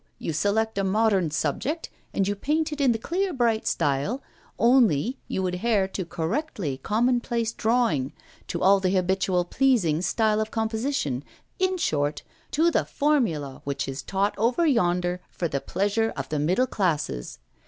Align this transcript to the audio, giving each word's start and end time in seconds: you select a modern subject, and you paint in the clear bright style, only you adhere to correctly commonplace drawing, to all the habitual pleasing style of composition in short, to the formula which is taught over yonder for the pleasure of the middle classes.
you 0.17 0.33
select 0.33 0.79
a 0.79 0.83
modern 0.83 1.29
subject, 1.29 1.87
and 2.11 2.27
you 2.27 2.33
paint 2.35 2.71
in 2.73 2.91
the 2.91 2.97
clear 2.97 3.31
bright 3.31 3.67
style, 3.67 4.19
only 4.57 5.19
you 5.27 5.45
adhere 5.45 5.87
to 5.87 6.03
correctly 6.03 6.77
commonplace 6.79 7.51
drawing, 7.53 8.11
to 8.47 8.63
all 8.63 8.79
the 8.79 8.89
habitual 8.89 9.45
pleasing 9.45 10.01
style 10.01 10.41
of 10.41 10.49
composition 10.49 11.23
in 11.59 11.77
short, 11.77 12.23
to 12.49 12.71
the 12.71 12.83
formula 12.83 13.61
which 13.63 13.87
is 13.87 14.01
taught 14.01 14.35
over 14.39 14.65
yonder 14.65 15.21
for 15.29 15.47
the 15.47 15.61
pleasure 15.61 16.11
of 16.17 16.27
the 16.29 16.39
middle 16.39 16.65
classes. 16.65 17.37